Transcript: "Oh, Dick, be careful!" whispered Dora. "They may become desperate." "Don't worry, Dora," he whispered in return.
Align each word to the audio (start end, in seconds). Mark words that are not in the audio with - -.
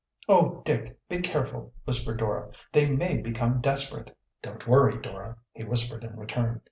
"Oh, 0.27 0.63
Dick, 0.65 0.97
be 1.09 1.19
careful!" 1.19 1.73
whispered 1.85 2.17
Dora. 2.17 2.49
"They 2.71 2.89
may 2.89 3.17
become 3.17 3.61
desperate." 3.61 4.17
"Don't 4.41 4.65
worry, 4.67 4.97
Dora," 4.99 5.37
he 5.53 5.63
whispered 5.63 6.03
in 6.03 6.15
return. 6.17 6.59